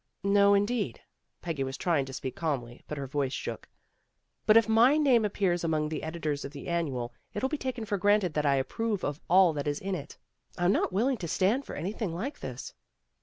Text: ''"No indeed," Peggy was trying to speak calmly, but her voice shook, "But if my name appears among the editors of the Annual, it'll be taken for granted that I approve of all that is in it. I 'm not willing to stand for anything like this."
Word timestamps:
''"No 0.39 0.55
indeed," 0.55 0.99
Peggy 1.43 1.63
was 1.63 1.77
trying 1.77 2.05
to 2.05 2.11
speak 2.13 2.35
calmly, 2.35 2.81
but 2.87 2.97
her 2.97 3.05
voice 3.05 3.33
shook, 3.33 3.69
"But 4.47 4.57
if 4.57 4.67
my 4.67 4.97
name 4.97 5.23
appears 5.23 5.63
among 5.63 5.89
the 5.89 6.01
editors 6.01 6.43
of 6.43 6.53
the 6.53 6.67
Annual, 6.69 7.13
it'll 7.35 7.49
be 7.49 7.55
taken 7.59 7.85
for 7.85 7.99
granted 7.99 8.33
that 8.33 8.43
I 8.47 8.55
approve 8.55 9.03
of 9.03 9.21
all 9.29 9.53
that 9.53 9.67
is 9.67 9.79
in 9.79 9.93
it. 9.93 10.17
I 10.57 10.65
'm 10.65 10.71
not 10.71 10.91
willing 10.91 11.17
to 11.17 11.27
stand 11.27 11.65
for 11.65 11.75
anything 11.75 12.15
like 12.15 12.39
this." 12.39 12.73